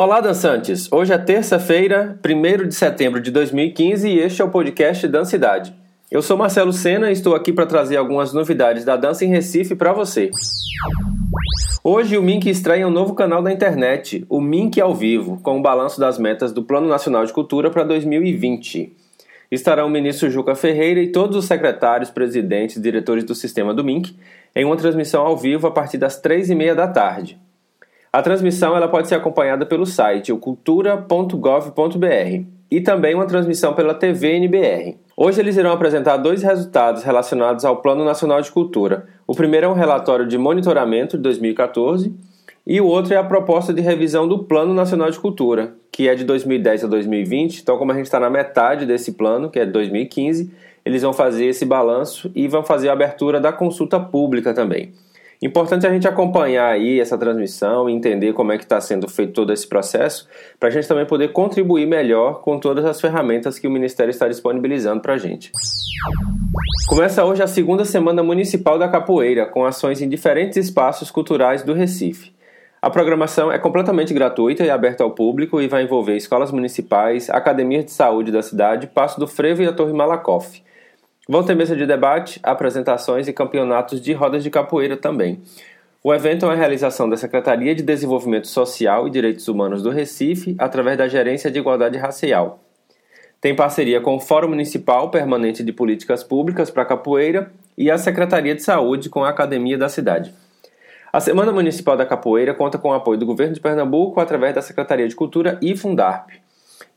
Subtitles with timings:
[0.00, 0.88] Olá, dançantes!
[0.92, 5.74] Hoje é terça-feira, 1 de setembro de 2015 e este é o podcast Dancidade.
[6.08, 9.74] Eu sou Marcelo Sena e estou aqui para trazer algumas novidades da dança em Recife
[9.74, 10.30] para você.
[11.82, 15.62] Hoje o Mink estreia um novo canal da internet, o Mink ao Vivo, com o
[15.62, 18.94] balanço das metas do Plano Nacional de Cultura para 2020.
[19.50, 23.82] Estarão o ministro Juca Ferreira e todos os secretários, presidentes e diretores do sistema do
[23.82, 24.16] Mink
[24.54, 27.36] em uma transmissão ao vivo a partir das três e meia da tarde.
[28.10, 34.36] A transmissão ela pode ser acompanhada pelo site cultura.gov.br e também uma transmissão pela TV
[34.36, 34.96] NBR.
[35.14, 39.06] Hoje eles irão apresentar dois resultados relacionados ao Plano Nacional de Cultura.
[39.26, 42.14] O primeiro é um relatório de monitoramento de 2014
[42.66, 46.14] e o outro é a proposta de revisão do Plano Nacional de Cultura, que é
[46.14, 47.60] de 2010 a 2020.
[47.60, 50.50] Então, como a gente está na metade desse plano, que é de 2015,
[50.84, 54.92] eles vão fazer esse balanço e vão fazer a abertura da consulta pública também.
[55.40, 59.32] Importante a gente acompanhar aí essa transmissão e entender como é que está sendo feito
[59.32, 63.68] todo esse processo, para a gente também poder contribuir melhor com todas as ferramentas que
[63.68, 65.52] o Ministério está disponibilizando para a gente.
[66.88, 71.72] Começa hoje a segunda semana municipal da capoeira, com ações em diferentes espaços culturais do
[71.72, 72.32] Recife.
[72.82, 77.84] A programação é completamente gratuita e aberta ao público e vai envolver escolas municipais, academias
[77.84, 80.62] de saúde da cidade, Passo do Frevo e a Torre Malakoff.
[81.30, 85.42] Vão ter mesa de debate, apresentações e campeonatos de rodas de capoeira também.
[86.02, 90.56] O evento é uma realização da Secretaria de Desenvolvimento Social e Direitos Humanos do Recife,
[90.58, 92.60] através da Gerência de Igualdade Racial.
[93.42, 98.54] Tem parceria com o Fórum Municipal Permanente de Políticas Públicas para Capoeira e a Secretaria
[98.54, 100.32] de Saúde com a Academia da cidade.
[101.12, 104.62] A Semana Municipal da Capoeira conta com o apoio do Governo de Pernambuco através da
[104.62, 106.30] Secretaria de Cultura e Fundarp.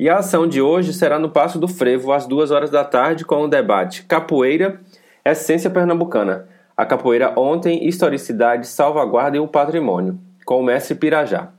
[0.02, 3.24] E a ação de hoje será no Passo do Frevo, às duas horas da tarde,
[3.24, 4.82] com o debate Capoeira,
[5.24, 6.48] Essência Pernambucana.
[6.76, 11.50] A capoeira ontem, historicidade, salvaguarda e o patrimônio, com o mestre Pirajá.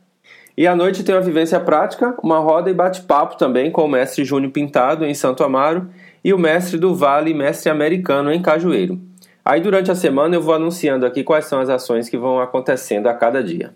[0.57, 4.25] E à noite tem uma vivência prática, uma roda e bate-papo também com o mestre
[4.25, 5.89] Júnior Pintado, em Santo Amaro,
[6.25, 9.01] e o mestre do Vale, mestre americano, em Cajueiro.
[9.45, 13.07] Aí durante a semana eu vou anunciando aqui quais são as ações que vão acontecendo
[13.07, 13.73] a cada dia.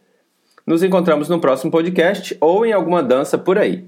[0.64, 3.84] Nos encontramos no próximo podcast ou em alguma dança por aí.